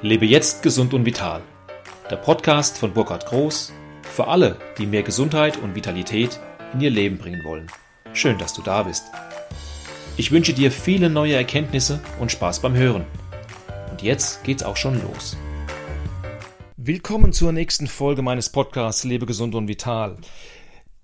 Lebe 0.00 0.26
jetzt 0.26 0.62
gesund 0.62 0.94
und 0.94 1.04
vital. 1.04 1.42
Der 2.08 2.14
Podcast 2.14 2.78
von 2.78 2.92
Burkhard 2.92 3.26
Groß 3.26 3.72
für 4.02 4.28
alle, 4.28 4.56
die 4.78 4.86
mehr 4.86 5.02
Gesundheit 5.02 5.56
und 5.56 5.74
Vitalität 5.74 6.38
in 6.72 6.80
ihr 6.80 6.90
Leben 6.90 7.18
bringen 7.18 7.42
wollen. 7.42 7.66
Schön, 8.12 8.38
dass 8.38 8.52
du 8.52 8.62
da 8.62 8.84
bist. 8.84 9.06
Ich 10.16 10.30
wünsche 10.30 10.52
dir 10.52 10.70
viele 10.70 11.10
neue 11.10 11.34
Erkenntnisse 11.34 11.98
und 12.20 12.30
Spaß 12.30 12.60
beim 12.60 12.76
Hören. 12.76 13.06
Und 13.90 14.02
jetzt 14.02 14.44
geht's 14.44 14.62
auch 14.62 14.76
schon 14.76 15.02
los. 15.02 15.36
Willkommen 16.76 17.32
zur 17.32 17.50
nächsten 17.50 17.88
Folge 17.88 18.22
meines 18.22 18.50
Podcasts 18.50 19.02
Lebe 19.02 19.26
gesund 19.26 19.56
und 19.56 19.66
vital. 19.66 20.16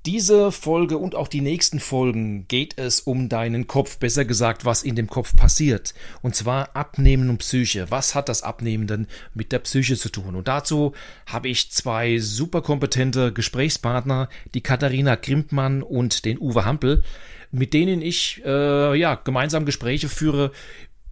Diese 0.07 0.53
Folge 0.53 0.99
und 0.99 1.15
auch 1.15 1.29
die 1.29 1.41
nächsten 1.41 1.81
Folgen 1.81 2.47
geht 2.47 2.79
es 2.79 3.01
um 3.01 3.31
deinen 3.31 3.67
Kopf, 3.67 3.97
besser 3.99 4.27
gesagt, 4.27 4.67
was 4.67 4.83
in 4.83 4.97
dem 4.97 5.07
Kopf 5.07 5.35
passiert. 5.35 5.95
Und 6.21 6.37
zwar 6.37 6.77
Abnehmen 6.77 7.31
und 7.31 7.39
Psyche. 7.39 7.87
Was 7.89 8.15
hat 8.15 8.29
das 8.29 8.43
Abnehmen 8.43 8.87
denn 8.87 9.07
mit 9.33 9.51
der 9.51 9.61
Psyche 9.61 9.97
zu 9.97 10.11
tun? 10.11 10.35
Und 10.35 10.47
dazu 10.47 10.93
habe 11.25 11.49
ich 11.49 11.71
zwei 11.71 12.19
super 12.19 12.61
kompetente 12.61 13.33
Gesprächspartner, 13.33 14.29
die 14.53 14.61
Katharina 14.61 15.15
Grimpmann 15.15 15.83
und 15.83 16.27
den 16.27 16.39
Uwe 16.39 16.67
Hampel, 16.67 17.03
mit 17.51 17.73
denen 17.73 18.03
ich 18.03 18.43
äh, 18.45 18.95
ja 18.99 19.15
gemeinsam 19.15 19.65
Gespräche 19.65 20.11
führe 20.11 20.53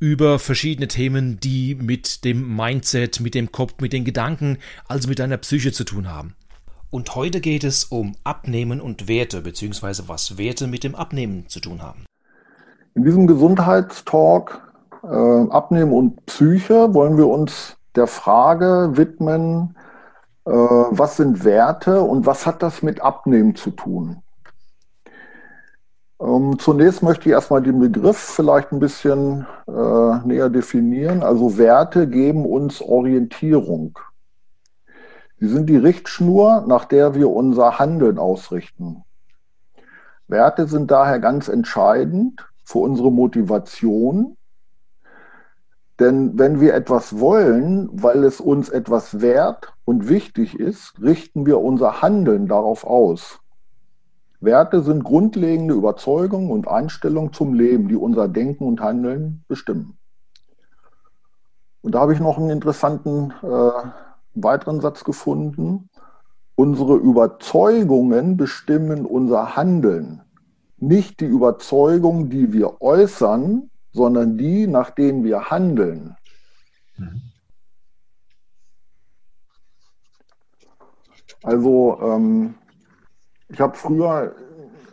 über 0.00 0.38
verschiedene 0.38 0.88
Themen, 0.88 1.40
die 1.40 1.76
mit 1.76 2.24
dem 2.24 2.56
Mindset, 2.56 3.20
mit 3.20 3.34
dem 3.34 3.52
Kopf, 3.52 3.76
mit 3.80 3.94
den 3.94 4.04
Gedanken, 4.04 4.58
also 4.86 5.08
mit 5.08 5.18
deiner 5.18 5.38
Psyche 5.38 5.72
zu 5.72 5.84
tun 5.84 6.10
haben. 6.10 6.34
Und 6.92 7.14
heute 7.14 7.40
geht 7.40 7.64
es 7.64 7.84
um 7.84 8.16
Abnehmen 8.22 8.78
und 8.82 9.08
Werte, 9.08 9.40
beziehungsweise 9.40 10.10
was 10.10 10.36
Werte 10.36 10.66
mit 10.66 10.84
dem 10.84 10.94
Abnehmen 10.94 11.48
zu 11.48 11.58
tun 11.58 11.82
haben. 11.82 12.04
In 12.94 13.02
diesem 13.02 13.26
Gesundheitstalk 13.26 14.60
äh, 15.02 15.06
Abnehmen 15.06 15.94
und 15.94 16.26
Psyche 16.26 16.92
wollen 16.92 17.16
wir 17.16 17.28
uns 17.28 17.78
der 17.96 18.06
Frage 18.06 18.90
widmen, 18.92 19.74
äh, 20.44 20.50
was 20.50 21.16
sind 21.16 21.46
Werte 21.46 22.02
und 22.02 22.26
was 22.26 22.44
hat 22.44 22.62
das 22.62 22.82
mit 22.82 23.00
Abnehmen 23.00 23.54
zu 23.56 23.70
tun? 23.70 24.18
Ähm, 26.20 26.58
zunächst 26.58 27.02
möchte 27.02 27.30
ich 27.30 27.32
erstmal 27.32 27.62
den 27.62 27.80
Begriff 27.80 28.18
vielleicht 28.18 28.70
ein 28.70 28.80
bisschen 28.80 29.46
äh, 29.66 30.26
näher 30.26 30.50
definieren. 30.50 31.22
Also 31.22 31.56
Werte 31.56 32.06
geben 32.06 32.44
uns 32.44 32.82
Orientierung. 32.82 33.98
Sie 35.42 35.48
sind 35.48 35.68
die 35.68 35.76
Richtschnur, 35.76 36.66
nach 36.68 36.84
der 36.84 37.16
wir 37.16 37.28
unser 37.28 37.80
Handeln 37.80 38.16
ausrichten. 38.16 39.02
Werte 40.28 40.68
sind 40.68 40.92
daher 40.92 41.18
ganz 41.18 41.48
entscheidend 41.48 42.48
für 42.62 42.78
unsere 42.78 43.10
Motivation. 43.10 44.36
Denn 45.98 46.38
wenn 46.38 46.60
wir 46.60 46.74
etwas 46.74 47.18
wollen, 47.18 47.88
weil 47.90 48.22
es 48.22 48.40
uns 48.40 48.68
etwas 48.68 49.20
wert 49.20 49.74
und 49.84 50.08
wichtig 50.08 50.60
ist, 50.60 50.94
richten 51.02 51.44
wir 51.44 51.58
unser 51.58 52.02
Handeln 52.02 52.46
darauf 52.46 52.86
aus. 52.86 53.40
Werte 54.38 54.80
sind 54.80 55.02
grundlegende 55.02 55.74
Überzeugungen 55.74 56.52
und 56.52 56.68
Einstellungen 56.68 57.32
zum 57.32 57.54
Leben, 57.54 57.88
die 57.88 57.96
unser 57.96 58.28
Denken 58.28 58.62
und 58.62 58.80
Handeln 58.80 59.42
bestimmen. 59.48 59.98
Und 61.80 61.96
da 61.96 61.98
habe 61.98 62.14
ich 62.14 62.20
noch 62.20 62.38
einen 62.38 62.50
interessanten 62.50 63.32
äh, 63.42 64.11
weiteren 64.34 64.80
Satz 64.80 65.04
gefunden. 65.04 65.88
Unsere 66.54 66.96
Überzeugungen 66.96 68.36
bestimmen 68.36 69.06
unser 69.06 69.56
Handeln. 69.56 70.22
Nicht 70.76 71.20
die 71.20 71.26
Überzeugung, 71.26 72.28
die 72.28 72.52
wir 72.52 72.80
äußern, 72.82 73.70
sondern 73.92 74.36
die, 74.36 74.66
nach 74.66 74.90
denen 74.90 75.24
wir 75.24 75.50
handeln. 75.50 76.16
Mhm. 76.96 77.22
Also 81.42 81.98
ähm, 82.00 82.54
ich 83.48 83.60
habe 83.60 83.76
früher 83.76 84.34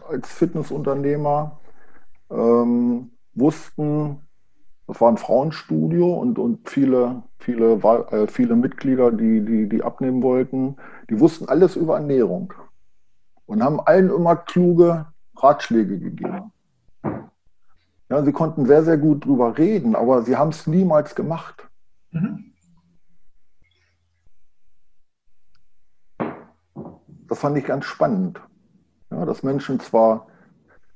als 0.08 0.32
Fitnessunternehmer 0.32 1.60
ähm, 2.32 3.12
wussten, 3.34 4.22
das 4.90 5.00
war 5.02 5.12
ein 5.12 5.18
Frauenstudio 5.18 6.16
und, 6.16 6.40
und 6.40 6.68
viele, 6.68 7.22
viele, 7.38 7.74
äh, 7.74 8.26
viele 8.26 8.56
Mitglieder, 8.56 9.12
die, 9.12 9.46
die, 9.46 9.70
die 9.70 9.84
abnehmen 9.84 10.24
wollten, 10.24 10.78
die 11.12 11.20
wussten 11.20 11.48
alles 11.48 11.76
über 11.76 11.98
Ernährung 11.98 12.56
und 13.46 13.64
haben 13.64 13.80
allen 13.80 14.10
immer 14.10 14.36
kluge 14.36 15.06
Ratschläge 15.36 16.00
gegeben. 16.00 16.52
Ja, 18.10 18.24
sie 18.24 18.32
konnten 18.32 18.66
sehr, 18.66 18.84
sehr 18.84 18.98
gut 18.98 19.26
drüber 19.26 19.60
reden, 19.60 19.96
aber 19.96 20.24
sie 20.24 20.38
haben 20.38 20.50
es 20.50 20.66
niemals 20.66 21.14
gemacht. 21.14 21.70
Mhm. 22.10 22.52
Das 27.28 27.38
fand 27.38 27.56
ich 27.60 27.66
ganz 27.66 27.86
spannend. 27.86 28.42
Ja, 29.12 29.24
dass 29.26 29.44
Menschen 29.44 29.80
zwar 29.80 30.26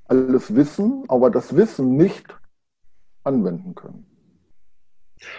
alles 0.06 0.56
wissen, 0.56 1.04
aber 1.10 1.30
das 1.30 1.56
Wissen 1.56 1.96
nicht 1.96 2.36
anwenden 3.24 3.76
können. 3.76 4.06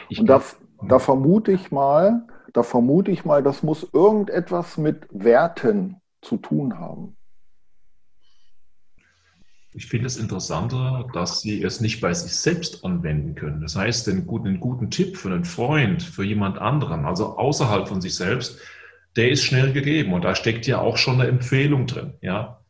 Ich 0.08 0.20
Und 0.20 0.26
da, 0.26 0.42
da 0.82 0.98
vermute 0.98 1.52
ich 1.52 1.70
mal, 1.70 2.26
da 2.52 2.62
vermute 2.62 3.10
ich 3.10 3.24
mal, 3.24 3.42
das 3.42 3.62
muss 3.62 3.86
irgendetwas 3.92 4.78
mit 4.78 5.06
Werten 5.10 6.00
zu 6.22 6.36
tun 6.36 6.78
haben. 6.78 7.16
Ich 9.76 9.86
finde 9.86 10.06
es 10.06 10.16
interessanter, 10.16 11.08
dass 11.12 11.40
Sie 11.40 11.60
es 11.60 11.80
nicht 11.80 12.00
bei 12.00 12.14
sich 12.14 12.36
selbst 12.36 12.84
anwenden 12.84 13.34
können. 13.34 13.60
Das 13.60 13.74
heißt, 13.74 14.08
einen 14.08 14.24
guten, 14.24 14.46
einen 14.46 14.60
guten 14.60 14.88
Tipp 14.88 15.16
für 15.16 15.30
einen 15.30 15.44
Freund, 15.44 16.00
für 16.00 16.22
jemand 16.22 16.58
anderen, 16.58 17.04
also 17.04 17.36
außerhalb 17.36 17.88
von 17.88 18.00
sich 18.00 18.14
selbst, 18.14 18.60
der 19.16 19.30
ist 19.30 19.42
schnell 19.42 19.72
gegeben. 19.72 20.12
Und 20.12 20.22
da 20.22 20.36
steckt 20.36 20.68
ja 20.68 20.80
auch 20.80 20.96
schon 20.96 21.20
eine 21.20 21.28
Empfehlung 21.28 21.88
drin. 21.88 22.14
Ja? 22.20 22.63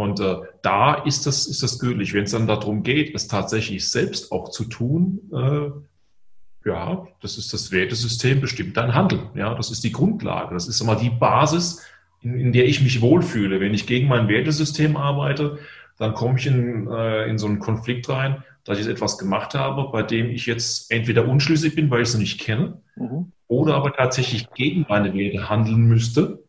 Und 0.00 0.18
äh, 0.18 0.36
da 0.62 0.94
ist 0.94 1.26
das, 1.26 1.46
ist 1.46 1.62
das 1.62 1.78
gültig. 1.78 2.14
Wenn 2.14 2.24
es 2.24 2.30
dann 2.30 2.46
darum 2.46 2.82
geht, 2.82 3.14
es 3.14 3.28
tatsächlich 3.28 3.86
selbst 3.86 4.32
auch 4.32 4.48
zu 4.48 4.64
tun, 4.64 5.20
äh, 5.30 6.66
ja, 6.66 7.06
das 7.20 7.36
ist 7.36 7.52
das 7.52 7.70
Wertesystem, 7.70 8.40
bestimmt 8.40 8.78
dein 8.78 8.94
Handeln. 8.94 9.28
Ja, 9.34 9.54
das 9.54 9.70
ist 9.70 9.84
die 9.84 9.92
Grundlage. 9.92 10.54
Das 10.54 10.68
ist 10.68 10.80
immer 10.80 10.96
die 10.96 11.10
Basis, 11.10 11.84
in, 12.22 12.40
in 12.40 12.52
der 12.54 12.64
ich 12.64 12.80
mich 12.80 13.02
wohlfühle. 13.02 13.60
Wenn 13.60 13.74
ich 13.74 13.86
gegen 13.86 14.08
mein 14.08 14.26
Wertesystem 14.28 14.96
arbeite, 14.96 15.58
dann 15.98 16.14
komme 16.14 16.38
ich 16.38 16.46
in, 16.46 16.86
äh, 16.86 17.26
in 17.26 17.36
so 17.36 17.46
einen 17.46 17.58
Konflikt 17.58 18.08
rein, 18.08 18.42
dass 18.64 18.78
ich 18.78 18.86
etwas 18.86 19.18
gemacht 19.18 19.54
habe, 19.54 19.90
bei 19.92 20.02
dem 20.02 20.30
ich 20.30 20.46
jetzt 20.46 20.90
entweder 20.90 21.28
unschlüssig 21.28 21.74
bin, 21.74 21.90
weil 21.90 22.00
ich 22.00 22.08
es 22.08 22.14
noch 22.14 22.20
nicht 22.20 22.40
kenne, 22.40 22.80
mhm. 22.96 23.32
oder 23.48 23.74
aber 23.74 23.92
tatsächlich 23.92 24.48
gegen 24.54 24.86
meine 24.88 25.12
Werte 25.12 25.50
handeln 25.50 25.82
müsste. 25.82 26.42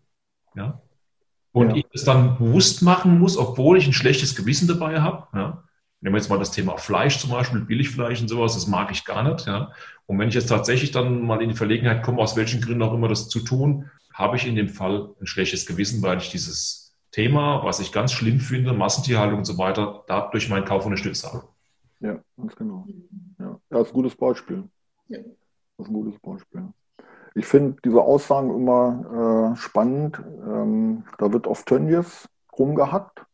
Ja, 0.56 0.81
und 1.51 1.72
ja. 1.72 1.75
ich 1.78 1.85
es 1.94 2.03
dann 2.03 2.38
bewusst 2.38 2.81
machen 2.81 3.19
muss, 3.19 3.38
obwohl 3.38 3.78
ich 3.78 3.88
ein 3.88 3.94
schlechtes 3.94 4.35
Gewissen 4.35 4.67
dabei 4.67 5.01
habe. 5.01 5.28
Ja. 5.38 5.63
Nehmen 6.01 6.16
wir 6.16 6.19
jetzt 6.19 6.29
mal 6.29 6.39
das 6.39 6.51
Thema 6.51 6.78
Fleisch 6.78 7.19
zum 7.19 7.29
Beispiel, 7.29 7.62
Billigfleisch 7.62 8.22
und 8.22 8.28
sowas, 8.28 8.56
das 8.56 8.67
mag 8.67 8.89
ich 8.91 9.06
gar 9.06 9.23
nicht. 9.23 9.45
Ja. 9.45 9.72
Und 10.07 10.17
wenn 10.17 10.29
ich 10.29 10.35
jetzt 10.35 10.47
tatsächlich 10.47 10.91
dann 10.91 11.22
mal 11.22 11.41
in 11.41 11.50
die 11.50 11.56
Verlegenheit 11.56 12.03
komme, 12.03 12.22
aus 12.22 12.35
welchen 12.35 12.62
Gründen 12.62 12.81
auch 12.81 12.94
immer 12.94 13.07
das 13.07 13.29
zu 13.29 13.39
tun, 13.39 13.89
habe 14.13 14.38
ich 14.38 14.47
in 14.47 14.56
dem 14.56 14.69
Fall 14.69 15.09
ein 15.19 15.28
schlechtes 15.28 15.66
Gewissen, 15.66 16.01
weil 16.01 16.17
ich 16.17 16.31
dieses 16.31 16.97
Thema, 17.12 17.63
was 17.63 17.79
ich 17.79 17.91
ganz 17.91 18.13
schlimm 18.13 18.39
finde, 18.39 18.73
Massentierhaltung 18.73 19.39
und 19.39 19.45
so 19.45 19.57
weiter, 19.57 20.03
da 20.07 20.29
durch 20.31 20.50
meinen 20.50 20.66
Kauf 20.66 20.85
unterstützt 20.85 21.25
habe. 21.25 21.44
Ja, 22.00 22.19
ganz 22.38 22.56
genau. 22.56 22.88
Ja, 23.38 23.59
das 23.69 23.88
ist 23.88 23.88
ein 23.89 23.94
gutes 23.94 24.16
Beispiel. 24.16 24.63
Ja. 25.07 25.19
Das 25.78 25.88
ist 25.88 25.89
ein 25.89 25.94
gutes 25.94 26.19
Beispiel. 26.19 26.63
Ich 27.34 27.46
finde 27.46 27.78
diese 27.84 28.02
Aussagen 28.02 28.50
immer 28.53 29.53
äh, 29.53 29.58
spannend. 29.58 30.19
Ähm, 30.19 31.03
da 31.18 31.31
wird 31.31 31.47
auf 31.47 31.64
Tönnies 31.64 32.28
rumgehackt 32.58 33.25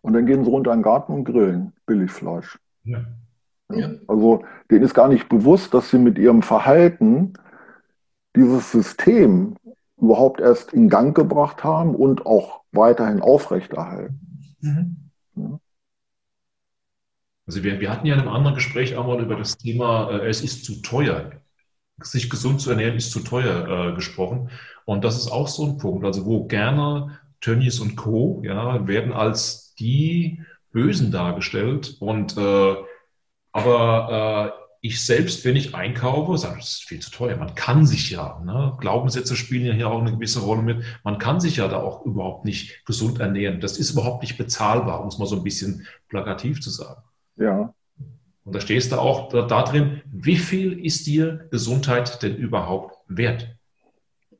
und 0.00 0.14
dann 0.14 0.26
gehen 0.26 0.44
sie 0.44 0.50
runter 0.50 0.72
in 0.72 0.78
den 0.78 0.84
Garten 0.84 1.12
und 1.12 1.24
grillen 1.24 1.74
Billigfleisch. 1.86 2.58
Ja. 2.84 3.04
Ja. 3.70 3.90
Also 4.06 4.44
denen 4.70 4.84
ist 4.84 4.94
gar 4.94 5.08
nicht 5.08 5.28
bewusst, 5.28 5.74
dass 5.74 5.90
sie 5.90 5.98
mit 5.98 6.16
ihrem 6.16 6.40
Verhalten 6.40 7.34
dieses 8.34 8.72
System 8.72 9.56
überhaupt 9.98 10.40
erst 10.40 10.72
in 10.72 10.88
Gang 10.88 11.14
gebracht 11.14 11.64
haben 11.64 11.94
und 11.94 12.24
auch 12.24 12.62
weiterhin 12.72 13.20
aufrechterhalten. 13.20 14.56
Mhm. 14.60 15.10
Ja. 15.34 15.60
Also 17.46 17.62
wir, 17.62 17.80
wir 17.80 17.90
hatten 17.90 18.06
ja 18.06 18.14
in 18.14 18.20
einem 18.20 18.30
anderen 18.30 18.54
Gespräch 18.54 18.96
auch 18.96 19.06
mal 19.06 19.20
über 19.22 19.36
das 19.36 19.58
Thema, 19.58 20.10
äh, 20.10 20.28
es 20.28 20.42
ist 20.42 20.64
zu 20.64 20.80
teuer 20.80 21.32
sich 22.02 22.30
gesund 22.30 22.60
zu 22.60 22.70
ernähren 22.70 22.96
ist 22.96 23.10
zu 23.10 23.20
teuer 23.20 23.90
äh, 23.90 23.94
gesprochen. 23.94 24.50
Und 24.84 25.04
das 25.04 25.16
ist 25.16 25.30
auch 25.30 25.48
so 25.48 25.66
ein 25.66 25.78
Punkt, 25.78 26.04
also 26.04 26.24
wo 26.24 26.44
gerne 26.46 27.18
Tönnies 27.40 27.80
und 27.80 27.96
Co. 27.96 28.42
Ja, 28.44 28.86
werden 28.86 29.12
als 29.12 29.74
die 29.74 30.42
Bösen 30.72 31.10
dargestellt. 31.12 31.96
Und 32.00 32.36
äh, 32.36 32.76
aber 33.52 34.52
äh, 34.54 34.68
ich 34.80 35.04
selbst, 35.04 35.44
wenn 35.44 35.56
ich 35.56 35.74
einkaufe, 35.74 36.38
sage, 36.38 36.58
das 36.58 36.70
ist 36.70 36.84
viel 36.84 37.00
zu 37.00 37.10
teuer. 37.10 37.36
Man 37.36 37.54
kann 37.54 37.84
sich 37.84 38.10
ja, 38.10 38.40
ne? 38.44 38.76
Glaubenssätze 38.78 39.34
spielen 39.34 39.66
ja 39.66 39.72
hier 39.72 39.90
auch 39.90 40.00
eine 40.00 40.12
gewisse 40.12 40.40
Rolle 40.40 40.62
mit. 40.62 40.84
Man 41.02 41.18
kann 41.18 41.40
sich 41.40 41.56
ja 41.56 41.66
da 41.68 41.78
auch 41.78 42.04
überhaupt 42.04 42.44
nicht 42.44 42.84
gesund 42.86 43.18
ernähren. 43.18 43.60
Das 43.60 43.78
ist 43.78 43.90
überhaupt 43.90 44.22
nicht 44.22 44.38
bezahlbar, 44.38 45.00
um 45.00 45.08
es 45.08 45.18
mal 45.18 45.26
so 45.26 45.36
ein 45.36 45.42
bisschen 45.42 45.86
plakativ 46.08 46.60
zu 46.60 46.70
sagen. 46.70 47.02
Ja. 47.36 47.74
Und 48.48 48.54
da 48.54 48.62
stehst 48.62 48.92
du 48.92 48.96
auch 48.96 49.28
da, 49.28 49.42
da 49.42 49.62
drin, 49.62 50.00
wie 50.10 50.36
viel 50.36 50.82
ist 50.82 51.06
dir 51.06 51.48
Gesundheit 51.50 52.22
denn 52.22 52.34
überhaupt 52.34 52.96
wert? 53.06 53.54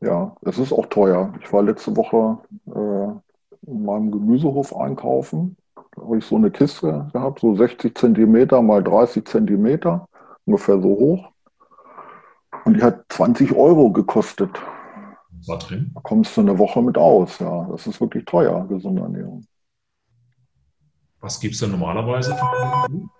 Ja, 0.01 0.35
es 0.41 0.57
ist 0.57 0.73
auch 0.73 0.87
teuer. 0.87 1.35
Ich 1.43 1.53
war 1.53 1.63
letzte 1.63 1.95
Woche 1.95 2.39
äh, 2.69 3.71
in 3.71 3.85
meinem 3.85 4.11
Gemüsehof 4.11 4.75
einkaufen. 4.75 5.59
Da 5.95 6.01
habe 6.01 6.17
ich 6.17 6.25
so 6.25 6.37
eine 6.37 6.51
Kiste 6.51 7.11
gehabt, 7.13 7.41
so 7.41 7.55
60 7.55 7.99
Zentimeter 7.99 8.63
mal 8.63 8.83
30 8.83 9.27
Zentimeter, 9.27 10.09
ungefähr 10.47 10.81
so 10.81 10.89
hoch. 10.89 11.29
Und 12.65 12.79
die 12.79 12.83
hat 12.83 13.05
20 13.11 13.55
Euro 13.55 13.93
gekostet. 13.93 14.59
Was 15.37 15.49
war 15.49 15.59
drin? 15.59 15.91
Da 15.95 16.01
kommst 16.01 16.35
du 16.35 16.41
eine 16.41 16.59
Woche 16.59 16.81
mit 16.81 16.97
aus. 16.97 17.41
Ja, 17.41 17.69
das 17.71 17.87
ist 17.87 18.01
wirklich 18.01 18.25
teuer, 18.25 18.67
gesunde 18.69 19.03
Ernährung. 19.03 19.45
Was 21.21 21.39
gibt 21.39 21.53
es 21.53 21.61
denn 21.61 21.73
normalerweise 21.73 22.35
für 22.35 23.11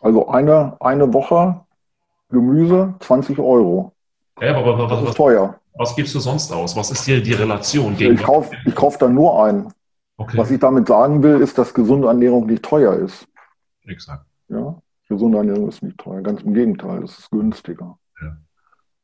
Also 0.00 0.28
eine, 0.28 0.76
eine 0.80 1.12
Woche 1.12 1.60
Gemüse, 2.30 2.94
20 3.00 3.38
Euro. 3.38 3.92
Ja, 4.40 4.56
aber 4.56 4.78
was, 4.78 4.90
Das 4.90 5.02
was, 5.02 5.08
ist 5.10 5.16
teuer. 5.16 5.60
was 5.74 5.96
gibst 5.96 6.14
du 6.14 6.20
sonst 6.20 6.52
aus? 6.52 6.76
Was 6.76 6.90
ist 6.90 7.04
hier 7.04 7.22
die 7.22 7.32
Relation 7.32 7.96
gegen. 7.96 8.14
Ich 8.14 8.22
kaufe 8.22 8.54
ich 8.64 8.74
kauf 8.74 8.98
da 8.98 9.08
nur 9.08 9.44
ein. 9.44 9.72
Okay, 10.18 10.38
Was 10.38 10.50
ich 10.50 10.58
damit 10.58 10.88
sagen 10.88 11.22
will, 11.22 11.40
ist, 11.42 11.58
dass 11.58 11.74
gesunde 11.74 12.08
Ernährung 12.08 12.46
nicht 12.46 12.62
teuer 12.62 12.94
ist. 12.94 13.28
exakt. 13.86 14.24
Ja? 14.48 14.80
Gesunde 15.08 15.38
Ernährung 15.38 15.68
ist 15.68 15.82
nicht 15.82 15.98
teuer. 15.98 16.22
Ganz 16.22 16.42
im 16.42 16.54
Gegenteil, 16.54 17.02
es 17.04 17.18
ist 17.18 17.30
günstiger. 17.30 17.98
Ja. 18.22 18.36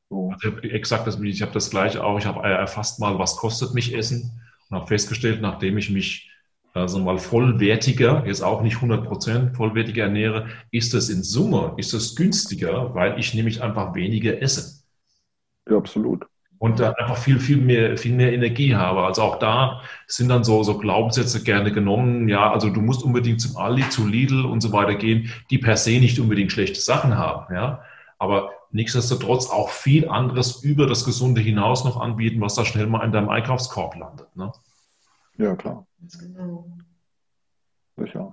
So. 0.09 0.33
Also 0.33 0.59
exakt, 0.61 1.07
das, 1.07 1.21
ich 1.21 1.43
habe 1.43 1.53
das 1.53 1.69
gleiche 1.71 2.03
auch. 2.03 2.19
Ich 2.19 2.27
habe 2.27 2.43
erfasst 2.43 2.99
mal, 2.99 3.19
was 3.19 3.37
kostet 3.37 3.75
mich 3.75 3.95
Essen 3.95 4.41
und 4.71 4.77
habe 4.79 4.87
festgestellt, 4.87 5.43
nachdem 5.43 5.77
ich 5.79 5.91
mich 5.91 6.32
also 6.75 6.99
mal 6.99 7.19
vollwertiger, 7.19 8.25
jetzt 8.27 8.43
auch 8.43 8.63
nicht 8.63 8.77
100 8.77 9.05
Prozent 9.05 9.57
vollwertiger 9.57 10.05
ernähre, 10.05 10.49
ist 10.71 10.95
es 10.95 11.09
in 11.11 11.23
Summe, 11.23 11.75
ist 11.77 11.93
es 11.95 12.17
günstiger, 12.17 12.95
weil 12.95 13.19
ich 13.19 13.35
nämlich 13.35 13.63
einfach 13.63 13.95
weniger 13.95 14.41
esse 14.43 14.83
Ja, 15.69 15.77
absolut. 15.77 16.27
und 16.59 16.79
dann 16.79 16.95
einfach 16.95 17.17
viel, 17.17 17.41
viel 17.41 17.57
mehr, 17.57 17.97
viel 17.99 18.15
mehr 18.15 18.33
Energie 18.33 18.75
habe. 18.77 19.03
Also 19.03 19.23
auch 19.23 19.39
da 19.39 19.83
sind 20.07 20.29
dann 20.29 20.45
so, 20.45 20.63
so 20.63 20.79
Glaubenssätze 20.79 21.43
gerne 21.43 21.73
genommen. 21.73 22.29
Ja, 22.29 22.53
also 22.53 22.71
du 22.71 22.81
musst 22.81 23.03
unbedingt 23.03 23.41
zum 23.41 23.57
Aldi, 23.57 23.89
zu 23.89 24.07
Lidl 24.07 24.45
und 24.47 24.61
so 24.61 24.73
weiter 24.73 24.95
gehen, 24.95 25.33
die 25.51 25.59
per 25.59 25.77
se 25.77 25.99
nicht 25.99 26.21
unbedingt 26.21 26.53
schlechte 26.53 26.81
Sachen 26.81 27.17
haben. 27.19 27.53
Ja, 27.55 27.83
aber 28.19 28.51
nichtsdestotrotz 28.71 29.51
auch 29.51 29.71
viel 29.71 30.09
anderes 30.09 30.63
über 30.63 30.87
das 30.87 31.05
Gesunde 31.05 31.41
hinaus 31.41 31.85
noch 31.85 32.01
anbieten, 32.01 32.41
was 32.41 32.55
da 32.55 32.65
schnell 32.65 32.87
mal 32.87 33.05
in 33.05 33.13
deinem 33.13 33.29
Einkaufskorb 33.29 33.97
landet. 33.97 34.35
Ne? 34.37 34.53
Ja, 35.37 35.57
klar. 35.57 35.87
Ganz 36.01 36.19
genau. 36.19 36.67
Sicher. 37.97 38.33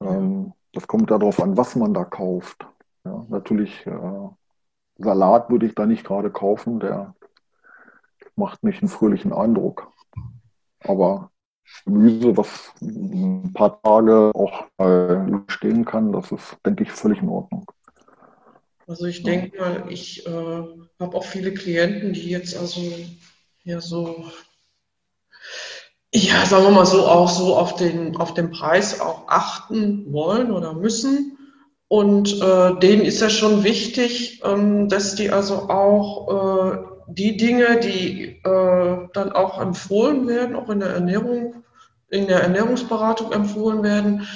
Ähm, 0.00 0.52
das 0.72 0.86
kommt 0.86 1.10
darauf 1.10 1.40
an, 1.42 1.56
was 1.56 1.76
man 1.76 1.94
da 1.94 2.04
kauft. 2.04 2.66
Ja, 3.04 3.26
natürlich, 3.28 3.86
äh, 3.86 4.28
Salat 4.98 5.50
würde 5.50 5.66
ich 5.66 5.74
da 5.74 5.86
nicht 5.86 6.04
gerade 6.04 6.30
kaufen, 6.30 6.80
der 6.80 7.14
macht 8.36 8.62
nicht 8.62 8.82
einen 8.82 8.88
fröhlichen 8.88 9.32
Eindruck. 9.32 9.90
Aber 10.80 11.30
Gemüse, 11.84 12.36
was 12.36 12.72
ein 12.80 13.52
paar 13.52 13.80
Tage 13.82 14.30
auch 14.34 14.66
stehen 15.48 15.84
kann, 15.84 16.12
das 16.12 16.32
ist, 16.32 16.56
denke 16.64 16.84
ich, 16.84 16.90
völlig 16.90 17.22
in 17.22 17.28
Ordnung. 17.28 17.70
Also 18.86 19.06
ich 19.06 19.22
denke 19.22 19.58
mal, 19.58 19.90
ich 19.90 20.26
äh, 20.26 20.30
habe 20.30 21.16
auch 21.16 21.24
viele 21.24 21.54
Klienten, 21.54 22.12
die 22.12 22.28
jetzt 22.28 22.56
also 22.56 22.80
ja 23.64 23.80
so, 23.80 24.26
ja, 26.14 26.44
sagen 26.44 26.64
wir 26.64 26.70
mal 26.70 26.86
so, 26.86 27.06
auch 27.06 27.28
so 27.28 27.56
auf 27.56 27.76
den, 27.76 28.16
auf 28.16 28.34
den 28.34 28.50
Preis 28.50 29.00
auch 29.00 29.28
achten 29.28 30.12
wollen 30.12 30.50
oder 30.52 30.74
müssen. 30.74 31.38
Und 31.88 32.40
äh, 32.40 32.78
denen 32.80 33.02
ist 33.02 33.20
ja 33.20 33.30
schon 33.30 33.64
wichtig, 33.64 34.42
ähm, 34.44 34.88
dass 34.88 35.14
die 35.14 35.30
also 35.30 35.68
auch 35.68 36.72
äh, 36.72 36.78
die 37.08 37.36
Dinge, 37.36 37.80
die 37.80 38.40
äh, 38.44 39.08
dann 39.12 39.32
auch 39.32 39.60
empfohlen 39.60 40.26
werden, 40.26 40.56
auch 40.56 40.68
in 40.68 40.80
der 40.80 40.90
Ernährung, 40.90 41.64
in 42.08 42.28
der 42.28 42.42
Ernährungsberatung 42.42 43.32
empfohlen 43.32 43.82
werden, 43.82 44.26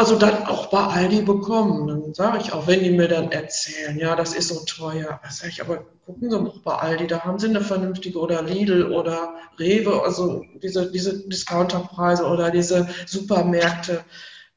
also 0.00 0.16
dann 0.16 0.46
auch 0.46 0.66
bei 0.68 0.82
Aldi 0.82 1.20
bekommen. 1.22 1.86
Dann 1.86 2.14
sage 2.14 2.38
ich 2.38 2.54
auch, 2.54 2.66
wenn 2.66 2.82
die 2.82 2.90
mir 2.90 3.06
dann 3.06 3.30
erzählen, 3.32 3.98
ja, 3.98 4.16
das 4.16 4.34
ist 4.34 4.48
so 4.48 4.64
teuer, 4.64 5.20
dann 5.22 5.30
sage 5.30 5.50
ich, 5.50 5.60
aber 5.60 5.84
gucken 6.06 6.30
Sie 6.30 6.38
doch 6.38 6.62
bei 6.62 6.74
Aldi, 6.74 7.06
da 7.06 7.20
haben 7.20 7.38
Sie 7.38 7.48
eine 7.48 7.60
vernünftige 7.60 8.18
oder 8.18 8.40
Lidl 8.42 8.90
oder 8.90 9.34
Rewe, 9.58 10.02
also 10.02 10.42
diese, 10.62 10.90
diese 10.90 11.28
Discounterpreise 11.28 12.24
oder 12.24 12.50
diese 12.50 12.88
Supermärkte, 13.04 14.02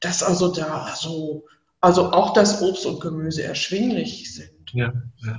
dass 0.00 0.22
also 0.22 0.50
da 0.50 0.94
so, 0.96 1.44
also 1.82 2.12
auch 2.12 2.32
das 2.32 2.62
Obst 2.62 2.86
und 2.86 3.02
Gemüse 3.02 3.42
erschwinglich 3.42 4.34
sind. 4.34 4.48
Ja, 4.72 4.94
ja. 5.26 5.36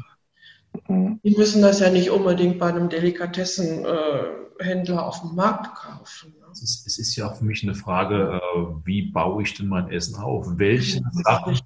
Mhm. 0.87 1.19
Die 1.23 1.35
müssen 1.35 1.63
das 1.63 1.79
ja 1.79 1.89
nicht 1.89 2.11
unbedingt 2.11 2.59
bei 2.59 2.67
einem 2.67 2.89
Delikatessenhändler 2.89 5.03
auf 5.03 5.21
dem 5.21 5.33
Markt 5.33 5.73
kaufen. 5.75 6.35
Es 6.55 6.61
ist, 6.61 6.87
es 6.87 6.99
ist 6.99 7.15
ja 7.17 7.27
auch 7.27 7.35
für 7.35 7.43
mich 7.43 7.63
eine 7.63 7.75
Frage, 7.75 8.39
äh, 8.41 8.59
wie 8.85 9.01
baue 9.01 9.43
ich 9.43 9.55
denn 9.55 9.67
mein 9.67 9.91
Essen 9.91 10.15
auf? 10.15 10.47
Welche 10.55 11.01
Sachen 11.11 11.59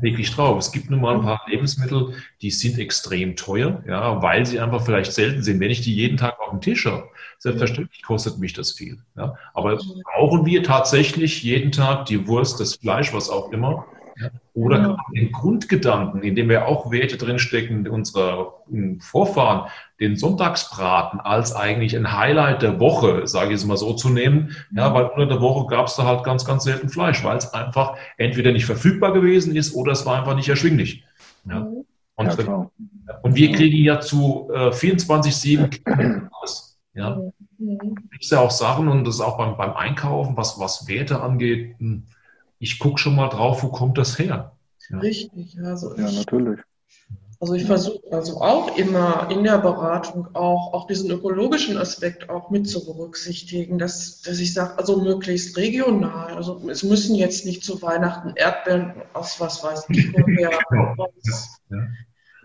wirklich 0.00 0.32
drauf? 0.32 0.58
Es 0.58 0.72
gibt 0.72 0.90
nun 0.90 1.00
mal 1.00 1.14
ein 1.14 1.22
paar 1.22 1.40
Lebensmittel, 1.46 2.14
die 2.42 2.50
sind 2.50 2.78
extrem 2.78 3.36
teuer, 3.36 3.82
ja, 3.86 4.20
weil 4.20 4.44
sie 4.44 4.58
einfach 4.58 4.84
vielleicht 4.84 5.12
selten 5.12 5.44
sind. 5.44 5.60
Wenn 5.60 5.70
ich 5.70 5.82
die 5.82 5.94
jeden 5.94 6.16
Tag 6.16 6.40
auf 6.40 6.50
dem 6.50 6.60
Tisch 6.60 6.86
habe, 6.86 7.08
selbstverständlich 7.38 8.02
kostet 8.02 8.38
mich 8.38 8.52
das 8.54 8.72
viel. 8.72 8.98
Ja. 9.16 9.36
Aber 9.54 9.78
brauchen 10.02 10.44
wir 10.44 10.64
tatsächlich 10.64 11.44
jeden 11.44 11.70
Tag 11.70 12.06
die 12.06 12.26
Wurst, 12.26 12.58
das 12.58 12.74
Fleisch, 12.74 13.14
was 13.14 13.30
auch 13.30 13.52
immer? 13.52 13.86
Oder 14.54 14.78
Ja. 14.80 14.96
den 15.14 15.30
Grundgedanken, 15.32 16.22
in 16.22 16.34
dem 16.34 16.48
wir 16.48 16.66
auch 16.66 16.90
Werte 16.90 17.16
drinstecken, 17.16 17.86
unserer 17.88 18.54
mm, 18.68 18.98
Vorfahren, 19.00 19.68
den 20.00 20.16
Sonntagsbraten 20.16 21.20
als 21.20 21.54
eigentlich 21.54 21.96
ein 21.96 22.16
Highlight 22.16 22.62
der 22.62 22.80
Woche, 22.80 23.26
sage 23.26 23.50
ich 23.50 23.56
es 23.56 23.64
mal 23.64 23.76
so 23.76 23.92
zu 23.94 24.08
nehmen. 24.10 24.56
Ja, 24.72 24.92
weil 24.94 25.04
unter 25.06 25.26
der 25.26 25.40
Woche 25.40 25.66
gab 25.68 25.86
es 25.86 25.96
da 25.96 26.04
halt 26.04 26.24
ganz, 26.24 26.44
ganz 26.44 26.64
selten 26.64 26.88
Fleisch, 26.88 27.22
weil 27.24 27.36
es 27.36 27.52
einfach 27.54 27.96
entweder 28.16 28.52
nicht 28.52 28.66
verfügbar 28.66 29.12
gewesen 29.12 29.54
ist 29.54 29.74
oder 29.74 29.92
es 29.92 30.04
war 30.06 30.18
einfach 30.18 30.34
nicht 30.34 30.48
erschwinglich. 30.48 31.04
Ja. 31.48 31.60
Mhm. 31.60 31.84
Und, 32.16 32.36
Ja, 32.36 32.70
und 33.22 33.36
wir 33.36 33.52
kriegen 33.52 33.76
ja 33.84 34.00
zu 34.00 34.50
äh, 34.52 34.70
24-7 34.72 36.28
alles. 36.40 36.78
Ja. 36.94 37.20
Mhm. 37.58 37.78
Gibt 38.10 38.24
ja 38.24 38.40
auch 38.40 38.50
Sachen 38.50 38.88
und 38.88 39.04
das 39.06 39.16
ist 39.16 39.20
auch 39.20 39.38
beim, 39.38 39.56
beim 39.56 39.74
Einkaufen, 39.74 40.36
was, 40.36 40.58
was 40.58 40.88
Werte 40.88 41.20
angeht. 41.20 41.76
hm, 41.78 42.02
Ich 42.58 42.78
gucke 42.78 42.98
schon 42.98 43.14
mal 43.16 43.28
drauf, 43.28 43.62
wo 43.62 43.68
kommt 43.68 43.98
das 43.98 44.18
her? 44.18 44.52
Ja. 44.90 44.98
Richtig, 44.98 45.58
also 45.62 45.94
Ja, 45.96 46.08
ich, 46.08 46.16
natürlich. 46.16 46.60
also 47.40 47.54
ich 47.54 47.64
versuche 47.66 48.00
also 48.10 48.40
auch 48.40 48.76
immer 48.78 49.28
in 49.30 49.44
der 49.44 49.58
Beratung 49.58 50.28
auch, 50.34 50.72
auch 50.72 50.86
diesen 50.86 51.10
ökologischen 51.10 51.76
Aspekt 51.76 52.30
auch 52.30 52.50
mit 52.50 52.68
zu 52.68 52.84
berücksichtigen, 52.86 53.78
dass, 53.78 54.22
dass 54.22 54.38
ich 54.38 54.54
sage, 54.54 54.78
also 54.78 55.00
möglichst 55.00 55.56
regional. 55.56 56.34
Also 56.34 56.68
es 56.70 56.82
müssen 56.82 57.14
jetzt 57.14 57.44
nicht 57.44 57.62
zu 57.64 57.80
Weihnachten 57.82 58.32
Erdbeeren 58.34 58.94
aus 59.12 59.38
was 59.40 59.62
weiß 59.62 59.86
ich 59.90 60.12
woher, 60.12 60.50
aus, 60.98 61.58
Ja. 61.70 61.86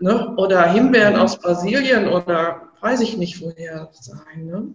ne? 0.00 0.34
oder 0.36 0.70
Himbeeren 0.70 1.16
aus 1.16 1.38
Brasilien 1.38 2.08
oder 2.08 2.68
weiß 2.82 3.00
ich 3.00 3.16
nicht 3.16 3.40
woher 3.40 3.88
sein. 3.92 4.46
Ne? 4.46 4.66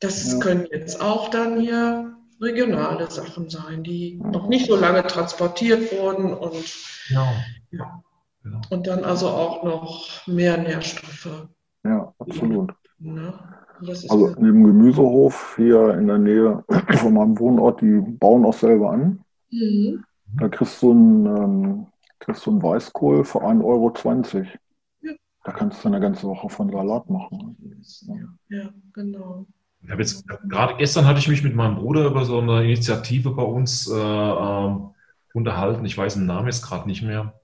Das 0.00 0.32
Ja. 0.34 0.38
können 0.38 0.66
jetzt 0.70 1.00
auch 1.00 1.28
dann 1.30 1.58
hier 1.60 2.15
regionale 2.40 3.10
Sachen 3.10 3.48
sein, 3.50 3.82
die 3.82 4.16
noch 4.22 4.48
nicht 4.48 4.66
so 4.66 4.76
lange 4.76 5.02
transportiert 5.06 5.92
wurden 5.92 6.32
und 6.34 6.54
Genau. 7.08 7.28
Ja. 7.70 8.02
Genau. 8.42 8.60
Und 8.70 8.86
dann 8.86 9.04
also 9.04 9.28
auch 9.28 9.64
noch 9.64 10.26
mehr 10.26 10.56
Nährstoffe. 10.56 11.48
Ja, 11.84 12.12
absolut. 12.18 12.72
Ne? 12.98 13.34
Also 14.08 14.28
mir- 14.28 14.36
in 14.38 14.44
dem 14.44 14.64
Gemüsehof 14.64 15.54
hier 15.56 15.94
in 15.94 16.06
der 16.06 16.18
Nähe 16.18 16.64
von 16.98 17.14
meinem 17.14 17.38
Wohnort, 17.38 17.80
die 17.80 18.00
bauen 18.00 18.44
auch 18.44 18.54
selber 18.54 18.92
an. 18.92 19.20
Mhm. 19.50 20.04
Da 20.38 20.48
kriegst 20.48 20.80
du 20.82 20.90
einen, 20.92 21.26
ähm, 21.26 21.86
kriegst 22.20 22.46
du 22.46 22.50
einen 22.50 22.62
Weißkohl 22.62 23.24
für 23.24 23.42
1,20 23.42 23.64
Euro. 23.64 24.46
Ja. 25.02 25.12
Da 25.44 25.52
kannst 25.52 25.84
du 25.84 25.88
eine 25.88 26.00
ganze 26.00 26.26
Woche 26.26 26.48
von 26.48 26.70
Salat 26.70 27.08
machen. 27.10 27.56
Ja, 28.02 28.56
ja, 28.56 28.70
genau. 28.92 29.46
Ich 29.86 29.92
habe 29.92 30.02
jetzt 30.02 30.24
gerade 30.48 30.74
gestern 30.76 31.06
hatte 31.06 31.20
ich 31.20 31.28
mich 31.28 31.44
mit 31.44 31.54
meinem 31.54 31.76
Bruder 31.76 32.06
über 32.06 32.24
so 32.24 32.40
eine 32.40 32.64
Initiative 32.64 33.30
bei 33.30 33.42
uns 33.42 33.88
äh, 33.88 33.94
ähm, 33.94 34.90
unterhalten. 35.32 35.84
Ich 35.84 35.96
weiß 35.96 36.14
den 36.14 36.26
Namen 36.26 36.48
jetzt 36.48 36.62
gerade 36.62 36.88
nicht 36.88 37.02
mehr. 37.02 37.34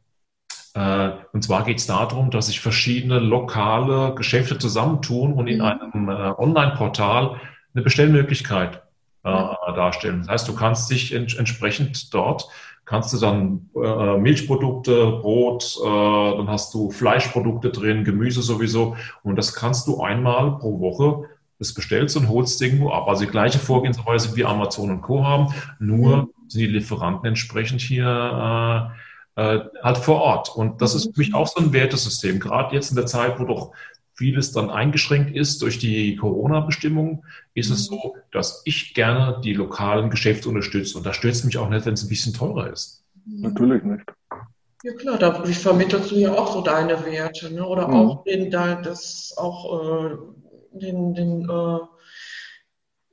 Äh, 0.75 1.11
und 1.33 1.45
zwar 1.45 1.65
geht 1.65 1.79
es 1.79 1.87
darum, 1.87 2.33
dass 2.33 2.49
sich 2.49 2.61
verschiedene 2.61 3.21
lokale 3.21 4.15
Geschäfte 4.17 4.59
zusammentun 4.59 5.35
und 5.35 5.47
in 5.47 5.59
Mhm. 5.59 5.65
einem 5.65 6.09
äh, 6.09 6.33
Online-Portal 6.37 7.41
eine 7.75 7.83
Bestellmöglichkeit 7.85 8.83
äh, 9.23 9.29
darstellen. 9.31 10.21
Das 10.21 10.29
heißt, 10.29 10.49
du 10.49 10.55
kannst 10.55 10.91
dich 10.91 11.15
ents 11.15 11.35
entsprechend 11.35 12.13
dort 12.13 12.49
kannst 12.85 13.13
du 13.13 13.19
dann 13.19 13.71
äh, 13.77 14.17
Milchprodukte, 14.19 15.21
Brot, 15.23 15.79
äh, 15.81 16.37
dann 16.37 16.49
hast 16.49 16.75
du 16.75 16.91
Fleischprodukte 16.91 17.71
drin, 17.71 18.03
Gemüse 18.03 18.43
sowieso 18.43 18.97
und 19.23 19.37
das 19.37 19.55
kannst 19.55 19.87
du 19.87 20.03
einmal 20.03 20.59
pro 20.59 20.81
Woche 20.81 21.29
das 21.63 21.75
bestellst 21.75 22.17
und 22.17 22.29
holst 22.29 22.61
irgendwo 22.61 22.91
ab. 22.91 23.09
Also 23.09 23.25
die 23.25 23.31
gleiche 23.31 23.59
Vorgehensweise 23.59 24.37
wie 24.37 24.45
Amazon 24.45 24.91
und 24.91 25.01
Co. 25.01 25.25
haben, 25.25 25.55
nur 25.79 26.29
sind 26.49 26.61
die 26.61 26.67
Lieferanten 26.67 27.27
entsprechend 27.27 27.81
hier 27.81 28.93
äh, 29.37 29.55
äh, 29.57 29.61
halt 29.83 29.99
vor 29.99 30.21
Ort. 30.21 30.55
Und 30.55 30.83
das 30.83 30.95
ist 30.95 31.15
für 31.15 31.21
mich 31.21 31.35
auch 31.35 31.47
so 31.47 31.61
ein 31.61 31.73
Wertesystem. 31.73 32.39
Gerade 32.39 32.75
jetzt 32.75 32.91
in 32.91 32.97
der 32.97 33.07
Zeit, 33.07 33.41
wo 33.41 33.45
doch 33.45 33.73
vieles 34.15 34.53
dann 34.53 34.71
eingeschränkt 34.71 35.35
ist 35.35 35.63
durch 35.63 35.79
die 35.79 36.17
Corona-Bestimmungen, 36.17 37.25
ist 37.55 37.71
es 37.71 37.87
so, 37.87 38.17
dass 38.31 38.63
ich 38.65 38.95
gerne 38.95 39.41
die 39.43 39.55
lokalen 39.55 40.11
Geschäfte 40.11 40.49
unterstütze. 40.49 40.99
Und 40.99 41.07
da 41.07 41.15
stört 41.15 41.35
es 41.35 41.45
mich 41.45 41.57
auch 41.59 41.71
nicht, 41.71 41.87
wenn 41.87 41.95
es 41.95 42.03
ein 42.03 42.09
bisschen 42.09 42.35
teurer 42.35 42.71
ist. 42.71 43.05
Natürlich 43.27 43.83
nicht. 43.83 44.05
Ja 44.85 44.93
klar, 44.95 45.17
da 45.17 45.45
vermittelst 45.45 46.11
du 46.11 46.17
ja 46.17 46.33
auch 46.33 46.53
so 46.53 46.61
deine 46.61 47.05
Werte, 47.05 47.55
ne? 47.55 47.65
Oder 47.65 47.87
mhm. 47.87 47.95
auch 47.95 48.25
den, 48.25 48.51
das 48.51 49.33
auch 49.37 50.11
äh, 50.11 50.17
den, 50.75 51.15
den 51.15 51.49
äh, 51.49 51.79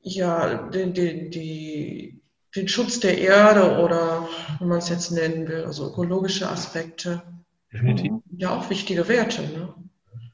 ja, 0.02 0.70
den, 0.70 0.94
den, 0.94 1.32
die, 1.32 2.22
den 2.56 2.68
Schutz 2.68 3.00
der 3.00 3.18
Erde 3.18 3.84
oder 3.84 4.28
wie 4.60 4.66
man 4.66 4.80
es 4.80 4.90
jetzt 4.90 5.12
nennen 5.12 5.48
will, 5.48 5.66
also 5.66 5.90
ökologische 5.90 6.50
Aspekte. 6.50 7.22
Definitiv. 7.72 8.14
Ja, 8.38 8.58
auch 8.58 8.70
wichtige 8.70 9.08
Werte, 9.08 9.42
ne? 9.42 9.74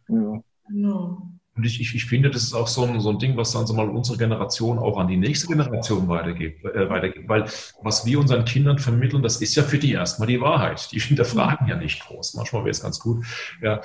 Ja. 0.08 0.42
Genau. 0.70 1.36
Und 1.56 1.66
ich, 1.66 1.80
ich, 1.80 1.96
ich 1.96 2.06
finde, 2.06 2.30
das 2.30 2.44
ist 2.44 2.54
auch 2.54 2.68
so 2.68 2.84
ein, 2.84 3.00
so 3.00 3.10
ein 3.10 3.20
Ding, 3.20 3.38
was 3.38 3.52
dann 3.52 3.66
so 3.66 3.74
mal 3.74 3.90
unsere 3.90 4.18
Generation 4.18 4.78
auch 4.78 4.98
an 4.98 5.08
die 5.08 5.16
nächste 5.16 5.48
Generation 5.48 6.08
weitergibt, 6.10 6.66
äh, 6.66 6.90
weitergibt. 6.90 7.30
Weil 7.30 7.46
was 7.82 8.06
wir 8.06 8.20
unseren 8.20 8.44
Kindern 8.44 8.78
vermitteln, 8.78 9.24
das 9.24 9.42
ist 9.42 9.56
ja 9.56 9.64
für 9.64 9.78
die 9.78 9.94
erstmal 9.94 10.28
die 10.28 10.42
Wahrheit. 10.42 10.92
Die 10.92 11.00
hinterfragen 11.00 11.68
ja 11.68 11.78
nicht 11.78 12.06
groß. 12.06 12.34
Manchmal 12.34 12.64
wäre 12.64 12.72
es 12.72 12.82
ganz 12.82 13.00
gut. 13.00 13.26
Ja. 13.62 13.82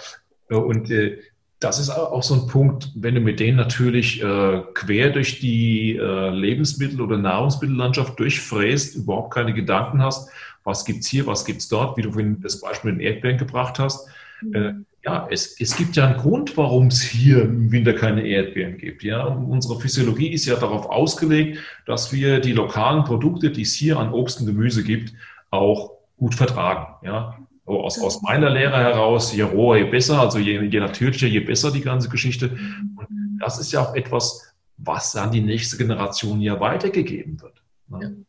Und 0.49 0.91
äh, 0.91 1.19
das 1.61 1.79
ist 1.79 1.90
auch 1.90 2.23
so 2.23 2.35
ein 2.35 2.47
Punkt, 2.47 2.90
wenn 2.95 3.14
du 3.14 3.21
mit 3.21 3.38
denen 3.38 3.59
natürlich 3.59 4.23
äh, 4.23 4.62
quer 4.73 5.11
durch 5.11 5.40
die 5.40 5.95
äh, 5.95 6.31
Lebensmittel- 6.31 7.02
oder 7.02 7.19
Nahrungsmittellandschaft 7.19 8.19
durchfräst, 8.19 8.97
überhaupt 8.97 9.35
keine 9.35 9.52
Gedanken 9.52 10.02
hast, 10.02 10.31
was 10.64 10.87
gibt's 10.87 11.07
hier, 11.07 11.26
was 11.26 11.45
gibt's 11.45 11.69
dort, 11.69 11.99
wie 11.99 12.02
du 12.02 12.12
vorhin 12.12 12.40
das 12.40 12.61
Beispiel 12.61 12.93
in 12.93 13.00
Erdbeeren 13.00 13.37
gebracht 13.37 13.79
hast. 13.79 14.09
Äh, 14.52 14.73
ja, 15.05 15.29
es, 15.31 15.61
es 15.61 15.76
gibt 15.76 15.97
ja 15.97 16.07
einen 16.07 16.19
Grund, 16.19 16.57
warum 16.57 16.87
es 16.87 17.02
hier 17.02 17.43
im 17.43 17.71
Winter 17.71 17.93
keine 17.93 18.26
Erdbeeren 18.26 18.79
gibt. 18.79 19.02
Ja, 19.02 19.25
unsere 19.25 19.79
Physiologie 19.81 20.29
ist 20.29 20.47
ja 20.47 20.57
darauf 20.57 20.87
ausgelegt, 20.87 21.59
dass 21.85 22.12
wir 22.12 22.40
die 22.40 22.52
lokalen 22.52 23.05
Produkte, 23.05 23.50
die 23.50 23.62
es 23.62 23.75
hier 23.75 23.99
an 23.99 24.12
Obst 24.12 24.40
und 24.40 24.47
Gemüse 24.47 24.83
gibt, 24.83 25.12
auch 25.50 25.93
gut 26.17 26.35
vertragen. 26.35 26.95
Ja, 27.05 27.38
aus, 27.79 28.00
aus 28.00 28.23
meiner 28.23 28.50
Lehre 28.50 28.77
heraus, 28.77 29.33
je 29.33 29.43
roher, 29.43 29.79
je 29.79 29.91
besser, 29.91 30.21
also 30.21 30.39
je, 30.39 30.62
je 30.62 30.81
natürlicher, 30.81 31.29
je 31.29 31.41
besser 31.41 31.71
die 31.71 31.81
ganze 31.81 32.09
Geschichte. 32.09 32.50
Und 32.97 33.39
das 33.41 33.59
ist 33.59 33.73
ja 33.73 33.81
auch 33.81 33.95
etwas, 33.95 34.55
was 34.77 35.15
an 35.17 35.31
die 35.31 35.41
nächste 35.41 35.77
Generation 35.77 36.41
ja 36.41 36.59
weitergegeben 36.61 37.41
wird. 37.41 37.62
Ne? 37.89 38.25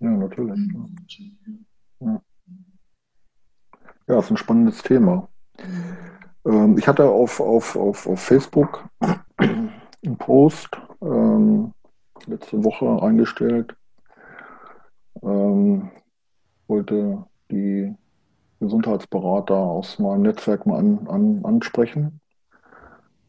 Ja, 0.00 0.10
natürlich. 0.10 0.60
Ja. 2.00 2.20
ja, 4.08 4.18
ist 4.18 4.30
ein 4.30 4.36
spannendes 4.36 4.82
Thema. 4.82 5.28
Ähm, 6.44 6.78
ich 6.78 6.86
hatte 6.86 7.04
auf, 7.04 7.40
auf, 7.40 7.76
auf, 7.76 8.06
auf 8.06 8.20
Facebook 8.20 8.88
einen 9.36 10.16
Post 10.18 10.68
ähm, 11.02 11.72
letzte 12.26 12.62
Woche 12.62 13.02
eingestellt. 13.02 13.74
Ähm, 15.22 15.90
wollte 16.68 17.24
die 17.50 17.94
Gesundheitsberater 18.60 19.56
aus 19.56 19.98
meinem 19.98 20.22
Netzwerk 20.22 20.66
mal 20.66 20.78
an, 20.78 21.06
an, 21.08 21.40
ansprechen. 21.44 22.20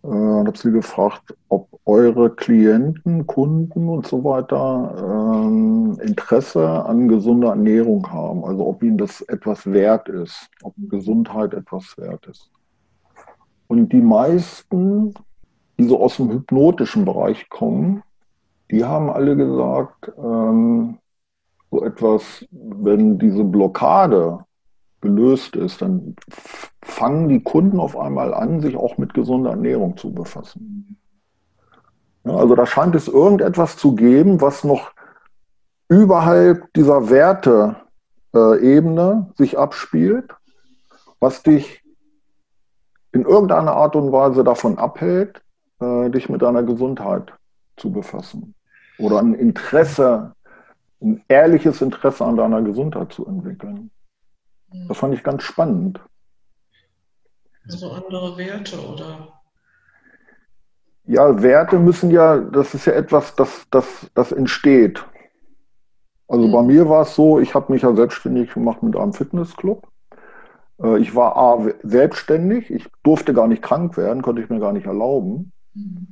Äh, 0.03 0.07
und 0.07 0.48
habe 0.48 0.57
sie 0.57 0.72
gefragt, 0.72 1.36
ob 1.50 1.67
eure 1.86 2.29
Klienten, 2.29 3.27
Kunden 3.27 3.89
und 3.89 4.07
so 4.07 4.24
weiter 4.24 5.43
ähm, 5.46 5.98
Interesse 6.01 6.86
an 6.86 7.07
gesunder 7.07 7.50
Ernährung 7.50 8.12
haben. 8.12 8.43
Also 8.46 8.67
ob 8.67 8.84
ihnen 8.84 8.98
das 8.98 9.22
etwas 9.22 9.65
wert 9.65 10.10
ist, 10.10 10.50
ob 10.63 10.74
Gesundheit 10.89 11.53
etwas 11.53 11.98
wert 11.98 12.25
ist. 12.27 12.50
Und 13.67 13.91
die 13.91 14.01
meisten, 14.01 15.13
die 15.77 15.84
so 15.84 16.01
aus 16.01 16.17
dem 16.17 16.31
hypnotischen 16.31 17.03
Bereich 17.03 17.50
kommen, 17.50 18.03
die 18.72 18.84
haben 18.84 19.10
alle 19.10 19.36
gesagt, 19.36 20.12
ähm, 20.17 20.98
so 21.69 21.84
etwas, 21.84 22.46
wenn 22.51 23.19
diese 23.19 23.43
Blockade 23.43 24.46
gelöst 25.01 25.55
ist, 25.55 25.81
dann 25.81 26.15
fangen 26.83 27.29
die 27.29 27.41
Kunden 27.41 27.79
auf 27.79 27.97
einmal 27.97 28.33
an, 28.33 28.61
sich 28.61 28.75
auch 28.75 28.97
mit 28.97 29.13
gesunder 29.13 29.51
Ernährung 29.51 29.97
zu 29.97 30.13
befassen. 30.13 30.97
Ja, 32.23 32.35
also 32.35 32.55
da 32.55 32.65
scheint 32.65 32.95
es 32.95 33.07
irgendetwas 33.07 33.77
zu 33.77 33.95
geben, 33.95 34.41
was 34.41 34.63
noch 34.63 34.91
überhalb 35.87 36.71
dieser 36.73 37.09
Werteebene 37.09 39.31
sich 39.37 39.57
abspielt, 39.57 40.33
was 41.19 41.43
dich 41.43 41.83
in 43.11 43.23
irgendeiner 43.23 43.73
Art 43.73 43.95
und 43.95 44.11
Weise 44.11 44.43
davon 44.43 44.77
abhält, 44.77 45.41
äh, 45.79 46.09
dich 46.09 46.29
mit 46.29 46.41
deiner 46.41 46.63
Gesundheit 46.63 47.33
zu 47.77 47.91
befassen. 47.91 48.53
Oder 48.99 49.19
ein 49.19 49.33
Interesse, 49.33 50.33
ein 51.01 51.23
ehrliches 51.27 51.81
Interesse 51.81 52.25
an 52.25 52.35
deiner 52.35 52.61
Gesundheit 52.61 53.13
zu 53.13 53.25
entwickeln. 53.25 53.91
Das 54.88 54.97
fand 54.97 55.13
ich 55.13 55.24
ganz 55.24 55.43
spannend. 55.43 56.00
Also 57.65 57.91
andere 57.91 58.38
Werte 58.38 58.79
oder? 58.79 59.41
Ja, 61.05 61.41
Werte 61.41 61.79
müssen 61.79 62.12
ja, 62.12 62.38
das 62.38 62.74
ist 62.74 62.86
ja 62.86 62.93
etwas, 62.93 63.36
das, 63.36 63.65
das, 63.71 64.09
das 64.13 64.31
entsteht. 64.31 65.05
Also 66.27 66.47
mhm. 66.47 66.51
bei 66.51 66.62
mir 66.63 66.89
war 66.89 67.03
es 67.03 67.15
so, 67.15 67.39
ich 67.39 67.55
habe 67.55 67.71
mich 67.71 67.81
ja 67.81 67.95
selbstständig 67.95 68.53
gemacht 68.53 68.83
mit 68.83 68.95
einem 68.95 69.13
Fitnessclub. 69.13 69.88
Äh, 70.81 71.00
ich 71.00 71.15
war 71.15 71.38
A, 71.38 71.65
selbstständig, 71.83 72.69
ich 72.69 72.88
durfte 73.03 73.33
gar 73.33 73.47
nicht 73.47 73.62
krank 73.62 73.95
werden, 73.95 74.21
konnte 74.21 74.41
ich 74.41 74.50
mir 74.50 74.59
gar 74.59 74.74
nicht 74.74 74.86
erlauben. 74.86 75.51
Mhm. 75.74 76.07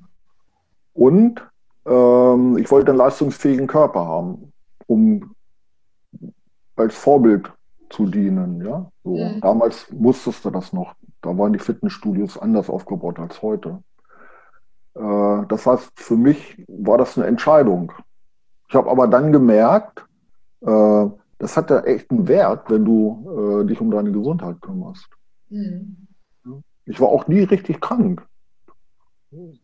Und 0.94 1.42
ähm, 1.86 2.58
ich 2.58 2.72
wollte 2.72 2.92
einen 2.92 2.98
leistungsfähigen 2.98 3.68
Körper 3.68 4.06
haben, 4.06 4.54
um 4.88 5.36
als 6.78 6.96
Vorbild 6.96 7.52
zu 7.90 8.06
dienen. 8.06 8.66
Ja? 8.66 8.92
So. 9.04 9.18
Mhm. 9.18 9.42
Damals 9.42 9.92
musstest 9.92 10.46
du 10.46 10.50
das 10.50 10.74
noch. 10.74 10.96
Da 11.22 11.38
waren 11.38 11.54
die 11.54 11.60
Fitnessstudios 11.60 12.38
anders 12.38 12.70
aufgebaut 12.70 13.20
als 13.20 13.42
heute. 13.42 13.84
Äh, 14.96 15.46
das 15.48 15.66
heißt, 15.66 15.92
für 15.96 16.16
mich 16.16 16.64
war 16.68 16.98
das 16.98 17.18
eine 17.18 17.28
Entscheidung. 17.28 17.92
Ich 18.68 18.76
habe 18.76 18.90
aber 18.90 19.08
dann 19.08 19.32
gemerkt, 19.32 20.06
äh, 20.62 21.06
das 21.38 21.58
hat 21.58 21.70
ja 21.70 21.82
echt 21.82 22.10
einen 22.12 22.28
Wert, 22.28 22.70
wenn 22.70 22.86
du 22.86 23.62
äh, 23.62 23.66
dich 23.68 23.80
um 23.82 23.92
deine 23.92 24.12
Gesundheit 24.12 24.62
kümmerst. 24.62 25.10
Mhm. 25.50 26.08
Ich 26.86 27.00
war 27.00 27.10
auch 27.10 27.28
nie 27.28 27.42
richtig 27.42 27.82
krank. 27.82 28.26
Hm? 29.32 29.60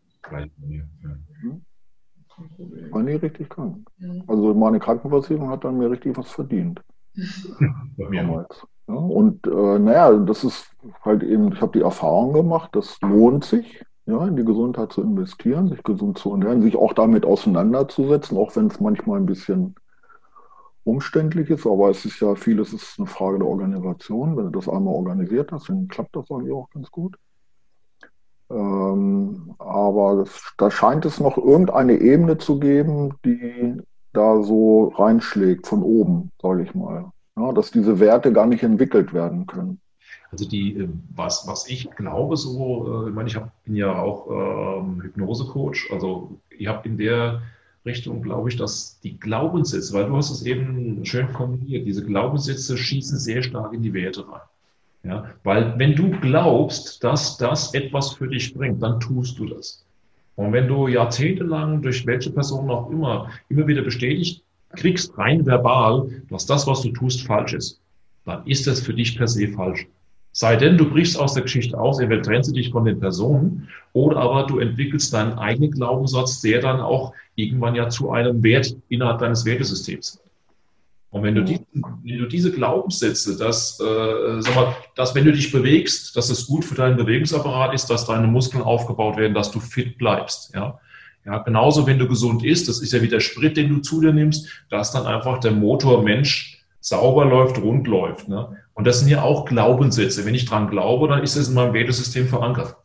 War 2.91 3.03
nie 3.03 3.15
richtig 3.15 3.49
krank. 3.49 3.87
Also 4.27 4.53
meine 4.53 4.79
Krankenversicherung 4.79 5.49
hat 5.49 5.63
dann 5.63 5.77
mir 5.77 5.91
richtig 5.91 6.17
was 6.17 6.31
verdient. 6.31 6.81
Damals. 7.97 8.67
Ja, 8.87 8.95
und 8.95 9.47
äh, 9.47 9.79
naja, 9.79 10.11
das 10.13 10.43
ist 10.43 10.69
halt 11.03 11.23
eben, 11.23 11.53
ich 11.53 11.61
habe 11.61 11.77
die 11.77 11.83
Erfahrung 11.83 12.33
gemacht, 12.33 12.71
das 12.73 12.99
lohnt 13.01 13.45
sich, 13.45 13.83
ja, 14.05 14.27
in 14.27 14.35
die 14.35 14.45
Gesundheit 14.45 14.91
zu 14.91 15.01
investieren, 15.01 15.69
sich 15.69 15.83
gesund 15.83 16.17
zu 16.17 16.31
ernähren, 16.31 16.61
sich 16.61 16.75
auch 16.75 16.93
damit 16.93 17.25
auseinanderzusetzen, 17.25 18.37
auch 18.37 18.55
wenn 18.55 18.67
es 18.67 18.79
manchmal 18.79 19.19
ein 19.19 19.25
bisschen 19.25 19.75
umständlich 20.83 21.49
ist, 21.49 21.67
aber 21.67 21.89
es 21.89 22.05
ist 22.05 22.19
ja 22.19 22.35
vieles 22.35 22.73
ist 22.73 22.95
eine 22.97 23.07
Frage 23.07 23.39
der 23.39 23.47
Organisation. 23.47 24.35
Wenn 24.35 24.51
du 24.51 24.59
das 24.59 24.67
einmal 24.67 24.95
organisiert 24.95 25.51
hast, 25.51 25.69
dann 25.69 25.87
klappt 25.87 26.15
das 26.15 26.29
eigentlich 26.31 26.53
auch 26.53 26.69
ganz 26.71 26.89
gut. 26.89 27.17
Ähm, 28.49 29.55
aber 29.59 30.25
da 30.57 30.71
scheint 30.71 31.05
es 31.05 31.19
noch 31.19 31.37
irgendeine 31.37 31.93
Ebene 31.93 32.37
zu 32.37 32.59
geben, 32.59 33.13
die 33.23 33.81
da 34.13 34.41
so 34.41 34.89
reinschlägt 34.95 35.67
von 35.67 35.83
oben, 35.83 36.31
sage 36.41 36.63
ich 36.63 36.75
mal. 36.75 37.11
Ja, 37.37 37.51
dass 37.53 37.71
diese 37.71 37.99
Werte 37.99 38.33
gar 38.33 38.45
nicht 38.45 38.63
entwickelt 38.63 39.13
werden 39.13 39.45
können. 39.45 39.79
Also 40.31 40.47
die, 40.47 40.77
äh, 40.77 40.89
was, 41.15 41.47
was 41.47 41.69
ich 41.69 41.89
glaube 41.91 42.37
so, 42.37 43.05
äh, 43.05 43.09
ich 43.09 43.15
meine, 43.15 43.27
ich 43.27 43.35
hab, 43.35 43.51
bin 43.63 43.75
ja 43.75 43.93
auch 43.97 44.81
ähm, 44.81 45.01
Hypnose-Coach, 45.01 45.91
also 45.91 46.37
ich 46.49 46.67
habe 46.67 46.87
in 46.87 46.97
der 46.97 47.41
Richtung, 47.85 48.21
glaube 48.21 48.49
ich, 48.49 48.57
dass 48.57 48.99
die 49.01 49.19
Glaubenssätze, 49.19 49.93
weil 49.93 50.05
du 50.05 50.15
hast 50.15 50.29
es 50.29 50.45
eben 50.45 51.03
schön 51.05 51.29
formuliert, 51.29 51.87
diese 51.87 52.05
Glaubenssätze 52.05 52.77
schießen 52.77 53.17
sehr 53.17 53.41
stark 53.41 53.73
in 53.73 53.81
die 53.81 53.93
Werte 53.93 54.27
rein. 54.27 54.41
Ja, 55.03 55.31
weil 55.43 55.79
wenn 55.79 55.95
du 55.95 56.11
glaubst, 56.11 57.03
dass 57.03 57.37
das 57.37 57.73
etwas 57.73 58.13
für 58.13 58.27
dich 58.27 58.53
bringt, 58.53 58.83
dann 58.83 58.99
tust 58.99 59.39
du 59.39 59.47
das. 59.47 59.83
Und 60.41 60.53
wenn 60.53 60.67
du 60.67 60.87
jahrzehntelang 60.87 61.81
durch 61.83 62.05
welche 62.07 62.31
Person 62.31 62.69
auch 62.71 62.89
immer 62.89 63.29
immer 63.49 63.67
wieder 63.67 63.83
bestätigt 63.83 64.43
kriegst, 64.75 65.15
rein 65.17 65.45
verbal, 65.45 66.09
dass 66.29 66.47
das, 66.47 66.65
was 66.65 66.81
du 66.81 66.89
tust, 66.89 67.27
falsch 67.27 67.53
ist, 67.53 67.79
dann 68.25 68.45
ist 68.47 68.65
das 68.65 68.79
für 68.79 68.93
dich 68.93 69.17
per 69.17 69.27
se 69.27 69.47
falsch. 69.49 69.85
Sei 70.31 70.55
denn, 70.55 70.77
du 70.77 70.89
brichst 70.89 71.19
aus 71.19 71.33
der 71.33 71.43
Geschichte 71.43 71.77
aus, 71.79 71.99
entweder 71.99 72.23
trennst 72.23 72.49
du 72.49 72.55
dich 72.55 72.71
von 72.71 72.85
den 72.85 72.99
Personen 72.99 73.67
oder 73.93 74.17
aber 74.17 74.47
du 74.47 74.59
entwickelst 74.59 75.13
deinen 75.13 75.33
eigenen 75.33 75.71
Glaubenssatz, 75.71 76.41
der 76.41 76.61
dann 76.61 76.79
auch 76.79 77.13
irgendwann 77.35 77.75
ja 77.75 77.89
zu 77.89 78.11
einem 78.11 78.41
Wert 78.41 78.75
innerhalb 78.89 79.19
deines 79.19 79.45
Wertesystems 79.45 80.17
wird. 80.17 80.30
Und 81.11 81.23
wenn 81.23 81.35
du, 81.35 81.43
die, 81.43 81.59
wenn 81.73 82.19
du 82.19 82.27
diese 82.27 82.51
Glaubenssätze, 82.51 83.37
dass, 83.37 83.79
äh, 83.81 84.41
sag 84.41 84.55
mal, 84.55 84.75
dass 84.95 85.13
wenn 85.13 85.25
du 85.25 85.33
dich 85.33 85.51
bewegst, 85.51 86.15
dass 86.15 86.29
es 86.29 86.47
gut 86.47 86.63
für 86.63 86.75
deinen 86.75 86.95
Bewegungsapparat 86.95 87.73
ist, 87.73 87.89
dass 87.89 88.05
deine 88.05 88.27
Muskeln 88.27 88.63
aufgebaut 88.63 89.17
werden, 89.17 89.33
dass 89.33 89.51
du 89.51 89.59
fit 89.59 89.97
bleibst, 89.97 90.53
ja. 90.55 90.79
Ja, 91.23 91.37
genauso 91.37 91.85
wenn 91.85 91.99
du 91.99 92.07
gesund 92.07 92.43
isst, 92.43 92.67
das 92.67 92.81
ist 92.81 92.93
ja 92.93 93.01
wie 93.01 93.07
der 93.07 93.19
Sprit, 93.19 93.55
den 93.55 93.69
du 93.69 93.81
zu 93.81 94.01
dir 94.01 94.11
nimmst, 94.11 94.65
dass 94.69 94.91
dann 94.91 95.05
einfach 95.05 95.39
der 95.39 95.51
Motor 95.51 96.01
Mensch 96.01 96.65
sauber 96.79 97.25
läuft, 97.25 97.61
rund 97.61 97.87
läuft. 97.87 98.27
Ne? 98.27 98.57
Und 98.73 98.87
das 98.87 98.99
sind 98.99 99.09
ja 99.09 99.21
auch 99.21 99.45
Glaubenssätze. 99.45 100.25
Wenn 100.25 100.33
ich 100.33 100.45
dran 100.45 100.67
glaube, 100.67 101.07
dann 101.07 101.21
ist 101.21 101.35
es 101.35 101.49
in 101.49 101.53
meinem 101.53 101.73
Wertesystem 101.73 102.27
verankert. 102.27 102.75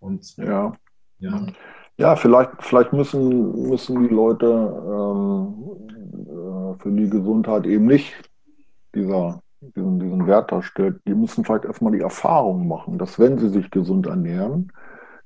Und 0.00 0.36
ja. 0.38 0.72
ja. 1.18 1.46
Ja, 1.98 2.16
vielleicht, 2.16 2.50
vielleicht 2.60 2.92
müssen, 2.92 3.68
müssen 3.68 4.08
die 4.08 4.14
Leute 4.14 4.46
ähm, 4.46 5.54
äh, 6.26 6.57
für 6.78 6.90
die 6.90 7.08
Gesundheit 7.08 7.66
eben 7.66 7.86
nicht 7.86 8.14
dieser, 8.94 9.42
diesen, 9.60 10.00
diesen 10.00 10.26
Wert 10.26 10.52
darstellt. 10.52 11.00
Die 11.06 11.14
müssen 11.14 11.44
vielleicht 11.44 11.64
erstmal 11.64 11.92
die 11.92 12.00
Erfahrung 12.00 12.68
machen, 12.68 12.98
dass 12.98 13.18
wenn 13.18 13.38
sie 13.38 13.48
sich 13.48 13.70
gesund 13.70 14.06
ernähren, 14.06 14.72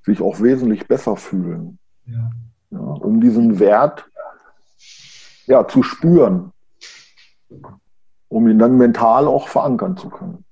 sich 0.04 0.20
auch 0.20 0.40
wesentlich 0.40 0.88
besser 0.88 1.16
fühlen. 1.16 1.78
Ja. 2.06 2.30
Ja, 2.70 2.78
um 2.78 3.20
diesen 3.20 3.58
Wert 3.58 4.06
ja, 5.46 5.68
zu 5.68 5.82
spüren, 5.82 6.52
um 8.28 8.48
ihn 8.48 8.58
dann 8.58 8.78
mental 8.78 9.26
auch 9.26 9.48
verankern 9.48 9.96
zu 9.98 10.08
können. 10.08 10.44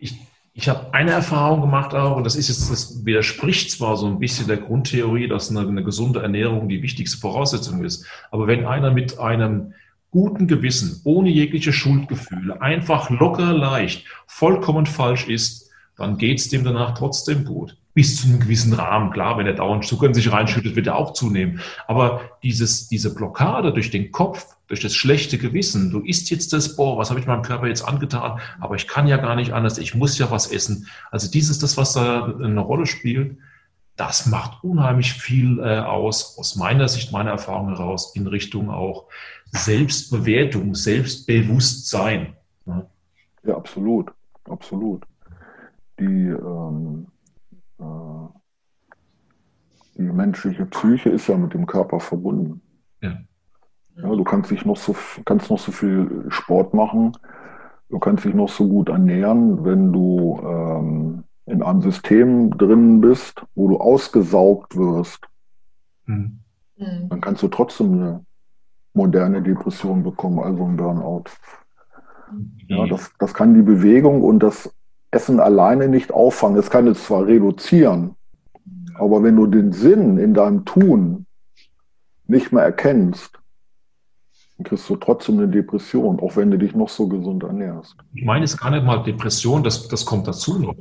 Ich 0.00 0.27
ich 0.58 0.68
habe 0.68 0.92
eine 0.92 1.12
Erfahrung 1.12 1.60
gemacht 1.60 1.94
auch, 1.94 2.16
und 2.16 2.24
das 2.24 2.34
ist 2.34 2.48
jetzt, 2.48 2.68
das 2.68 3.06
widerspricht 3.06 3.70
zwar 3.70 3.96
so 3.96 4.08
ein 4.08 4.18
bisschen 4.18 4.48
der 4.48 4.56
Grundtheorie, 4.56 5.28
dass 5.28 5.50
eine, 5.50 5.60
eine 5.60 5.84
gesunde 5.84 6.20
Ernährung 6.20 6.68
die 6.68 6.82
wichtigste 6.82 7.16
Voraussetzung 7.16 7.84
ist, 7.84 8.04
aber 8.32 8.48
wenn 8.48 8.66
einer 8.66 8.90
mit 8.90 9.20
einem 9.20 9.74
guten 10.10 10.48
Gewissen, 10.48 11.00
ohne 11.04 11.30
jegliche 11.30 11.72
Schuldgefühle, 11.72 12.60
einfach 12.60 13.08
locker 13.08 13.52
leicht, 13.52 14.04
vollkommen 14.26 14.86
falsch 14.86 15.28
ist, 15.28 15.70
dann 15.96 16.18
geht 16.18 16.40
es 16.40 16.48
dem 16.48 16.64
danach 16.64 16.98
trotzdem 16.98 17.44
gut 17.44 17.76
bis 17.98 18.14
zu 18.14 18.28
einem 18.28 18.38
gewissen 18.38 18.74
Rahmen. 18.74 19.10
Klar, 19.10 19.38
wenn 19.38 19.48
er 19.48 19.54
dauernd 19.54 19.84
Zucker 19.84 20.06
in 20.06 20.14
sich 20.14 20.30
reinschüttet, 20.30 20.76
wird 20.76 20.86
er 20.86 20.94
auch 20.94 21.14
zunehmen. 21.14 21.58
Aber 21.88 22.20
dieses, 22.44 22.86
diese 22.86 23.12
Blockade 23.12 23.72
durch 23.72 23.90
den 23.90 24.12
Kopf, 24.12 24.54
durch 24.68 24.78
das 24.78 24.94
schlechte 24.94 25.36
Gewissen, 25.36 25.90
du 25.90 25.98
isst 26.04 26.30
jetzt 26.30 26.52
das, 26.52 26.76
boah, 26.76 26.96
was 26.96 27.10
habe 27.10 27.18
ich 27.18 27.26
meinem 27.26 27.42
Körper 27.42 27.66
jetzt 27.66 27.82
angetan, 27.82 28.38
aber 28.60 28.76
ich 28.76 28.86
kann 28.86 29.08
ja 29.08 29.16
gar 29.16 29.34
nicht 29.34 29.52
anders, 29.52 29.78
ich 29.78 29.96
muss 29.96 30.16
ja 30.16 30.30
was 30.30 30.46
essen. 30.46 30.86
Also 31.10 31.28
dieses, 31.28 31.58
das, 31.58 31.76
was 31.76 31.94
da 31.94 32.26
eine 32.40 32.60
Rolle 32.60 32.86
spielt, 32.86 33.36
das 33.96 34.26
macht 34.26 34.62
unheimlich 34.62 35.14
viel 35.14 35.58
äh, 35.58 35.80
aus, 35.80 36.38
aus 36.38 36.54
meiner 36.54 36.86
Sicht, 36.86 37.10
meiner 37.10 37.32
Erfahrung 37.32 37.70
heraus, 37.70 38.14
in 38.14 38.28
Richtung 38.28 38.70
auch 38.70 39.06
Selbstbewertung, 39.50 40.76
Selbstbewusstsein. 40.76 42.36
Ne? 42.64 42.86
Ja, 43.42 43.56
absolut, 43.56 44.12
absolut. 44.44 45.02
Die 45.98 46.04
ähm 46.04 47.08
äh, 47.08 47.17
die 49.98 50.04
menschliche 50.04 50.64
Psyche 50.66 51.10
ist 51.10 51.26
ja 51.26 51.36
mit 51.36 51.52
dem 51.54 51.66
Körper 51.66 52.00
verbunden. 52.00 52.62
Ja. 53.02 53.18
ja. 53.96 54.08
du 54.14 54.24
kannst 54.24 54.50
dich 54.50 54.64
noch 54.64 54.76
so, 54.76 54.94
kannst 55.24 55.50
noch 55.50 55.58
so 55.58 55.72
viel 55.72 56.26
Sport 56.28 56.72
machen, 56.72 57.12
du 57.90 57.98
kannst 57.98 58.24
dich 58.24 58.34
noch 58.34 58.48
so 58.48 58.68
gut 58.68 58.88
ernähren, 58.88 59.64
wenn 59.64 59.92
du 59.92 60.40
ähm, 60.42 61.24
in 61.46 61.62
einem 61.62 61.82
System 61.82 62.56
drin 62.56 63.00
bist, 63.00 63.44
wo 63.54 63.68
du 63.68 63.78
ausgesaugt 63.78 64.76
wirst, 64.76 65.26
mhm. 66.06 66.40
dann 66.76 67.20
kannst 67.20 67.42
du 67.42 67.48
trotzdem 67.48 67.92
eine 67.92 68.24
moderne 68.94 69.42
Depression 69.42 70.02
bekommen, 70.02 70.38
also 70.38 70.64
ein 70.64 70.76
Burnout. 70.76 71.24
Ja, 72.66 72.86
das, 72.86 73.10
das 73.18 73.32
kann 73.32 73.54
die 73.54 73.62
Bewegung 73.62 74.22
und 74.22 74.40
das 74.42 74.72
Essen 75.10 75.40
alleine 75.40 75.88
nicht 75.88 76.12
auffangen. 76.12 76.58
Es 76.58 76.68
kann 76.68 76.86
es 76.86 77.04
zwar 77.04 77.26
reduzieren, 77.26 78.14
aber 78.98 79.22
wenn 79.22 79.36
du 79.36 79.46
den 79.46 79.72
Sinn 79.72 80.18
in 80.18 80.34
deinem 80.34 80.64
Tun 80.64 81.26
nicht 82.26 82.52
mehr 82.52 82.64
erkennst, 82.64 83.38
dann 84.56 84.64
kriegst 84.64 84.88
du 84.90 84.96
trotzdem 84.96 85.38
eine 85.38 85.48
Depression, 85.48 86.18
auch 86.20 86.36
wenn 86.36 86.50
du 86.50 86.58
dich 86.58 86.74
noch 86.74 86.88
so 86.88 87.08
gesund 87.08 87.44
ernährst. 87.44 87.96
Ich 88.14 88.24
meine 88.24 88.44
es 88.44 88.56
gar 88.56 88.70
nicht 88.70 88.84
mal 88.84 89.02
Depression, 89.02 89.62
das, 89.62 89.88
das 89.88 90.04
kommt 90.04 90.26
dazu 90.26 90.58
noch. 90.58 90.74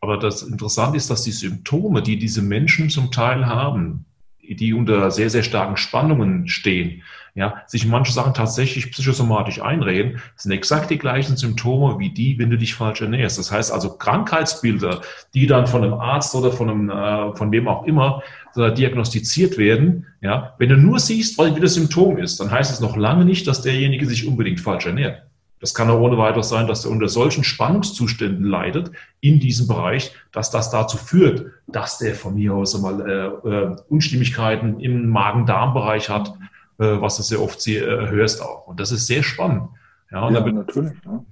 Aber 0.00 0.18
das 0.18 0.42
Interessante 0.42 0.96
ist, 0.96 1.10
dass 1.10 1.22
die 1.22 1.32
Symptome, 1.32 2.02
die 2.02 2.18
diese 2.18 2.42
Menschen 2.42 2.88
zum 2.88 3.10
Teil 3.10 3.46
haben, 3.46 4.04
die 4.40 4.72
unter 4.72 5.10
sehr, 5.10 5.30
sehr 5.30 5.42
starken 5.42 5.76
Spannungen 5.76 6.46
stehen, 6.46 7.02
ja, 7.36 7.62
sich 7.66 7.86
manche 7.86 8.12
Sachen 8.12 8.32
tatsächlich 8.32 8.90
psychosomatisch 8.90 9.60
einreden, 9.60 10.20
sind 10.36 10.52
exakt 10.52 10.90
die 10.90 10.96
gleichen 10.96 11.36
Symptome 11.36 11.98
wie 11.98 12.08
die, 12.08 12.38
wenn 12.38 12.48
du 12.48 12.56
dich 12.56 12.74
falsch 12.74 13.02
ernährst. 13.02 13.38
Das 13.38 13.52
heißt 13.52 13.70
also 13.70 13.98
Krankheitsbilder, 13.98 15.02
die 15.34 15.46
dann 15.46 15.66
von 15.66 15.84
einem 15.84 15.94
Arzt 15.94 16.34
oder 16.34 16.50
von 16.50 16.70
einem, 16.70 16.90
äh, 16.90 17.36
von 17.36 17.52
wem 17.52 17.68
auch 17.68 17.84
immer 17.84 18.22
äh, 18.56 18.72
diagnostiziert 18.72 19.58
werden, 19.58 20.06
ja, 20.22 20.54
wenn 20.58 20.70
du 20.70 20.78
nur 20.78 20.98
siehst, 20.98 21.38
wie 21.38 21.60
das 21.60 21.74
Symptom 21.74 22.16
ist, 22.16 22.40
dann 22.40 22.50
heißt 22.50 22.72
es 22.72 22.80
noch 22.80 22.96
lange 22.96 23.26
nicht, 23.26 23.46
dass 23.46 23.60
derjenige 23.60 24.06
sich 24.06 24.26
unbedingt 24.26 24.60
falsch 24.60 24.86
ernährt. 24.86 25.22
Das 25.60 25.74
kann 25.74 25.90
auch 25.90 26.00
ohne 26.00 26.16
weiteres 26.16 26.48
sein, 26.48 26.66
dass 26.66 26.84
er 26.86 26.90
unter 26.90 27.08
solchen 27.08 27.44
Spannungszuständen 27.44 28.44
leidet 28.44 28.92
in 29.20 29.40
diesem 29.40 29.66
Bereich, 29.66 30.12
dass 30.32 30.50
das 30.50 30.70
dazu 30.70 30.96
führt, 30.96 31.46
dass 31.66 31.98
der 31.98 32.14
von 32.14 32.34
mir 32.34 32.54
aus 32.54 32.74
einmal 32.74 33.00
äh, 33.44 33.48
äh, 33.48 33.76
Unstimmigkeiten 33.88 34.80
im 34.80 35.08
Magen-Darm-Bereich 35.08 36.08
hat, 36.08 36.32
äh, 36.78 37.00
was 37.00 37.16
du 37.16 37.22
sehr 37.22 37.42
oft 37.42 37.60
sie, 37.60 37.76
äh, 37.76 38.10
hörst 38.10 38.42
auch. 38.42 38.66
Und 38.66 38.80
das 38.80 38.92
ist 38.92 39.06
sehr 39.06 39.22
spannend. 39.22 39.68
Ja, 40.10 40.30
ja 40.30 40.40
natürlich. 40.40 40.92
Ja. 41.04 41.24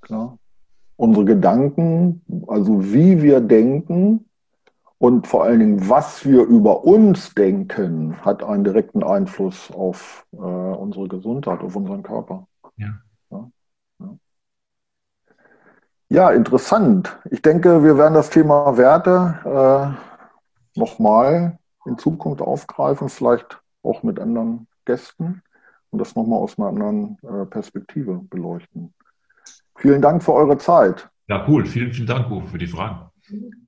Klar. 0.00 0.38
Unsere 0.96 1.24
Gedanken, 1.24 2.22
also 2.46 2.92
wie 2.92 3.22
wir 3.22 3.40
denken 3.40 4.26
und 4.98 5.26
vor 5.26 5.44
allen 5.44 5.60
Dingen, 5.60 5.88
was 5.88 6.26
wir 6.26 6.42
über 6.42 6.84
uns 6.84 7.34
denken, 7.34 8.20
hat 8.20 8.44
einen 8.44 8.64
direkten 8.64 9.02
Einfluss 9.02 9.70
auf 9.70 10.26
äh, 10.32 10.36
unsere 10.36 11.08
Gesundheit, 11.08 11.60
auf 11.60 11.74
unseren 11.74 12.02
Körper. 12.02 12.46
Ja. 12.76 13.00
ja. 13.30 13.50
Ja, 16.10 16.30
interessant. 16.32 17.18
Ich 17.30 17.40
denke, 17.40 17.82
wir 17.82 17.96
werden 17.96 18.12
das 18.14 18.28
Thema 18.28 18.76
Werte 18.76 19.96
äh, 20.76 20.78
nochmal 20.78 21.59
in 21.86 21.98
Zukunft 21.98 22.42
aufgreifen, 22.42 23.08
vielleicht 23.08 23.60
auch 23.82 24.02
mit 24.02 24.18
anderen 24.18 24.66
Gästen 24.84 25.42
und 25.90 25.98
das 25.98 26.14
nochmal 26.14 26.40
aus 26.40 26.58
einer 26.58 26.68
anderen 26.68 27.18
äh, 27.22 27.46
Perspektive 27.46 28.20
beleuchten. 28.30 28.94
Vielen 29.76 30.02
Dank 30.02 30.22
für 30.22 30.34
eure 30.34 30.58
Zeit. 30.58 31.08
Ja, 31.28 31.46
cool. 31.48 31.64
Vielen, 31.64 31.92
vielen 31.92 32.06
Dank, 32.06 32.30
Uwe, 32.30 32.46
für 32.46 32.58
die 32.58 32.66
Fragen. 32.66 33.10
Mhm. 33.28 33.66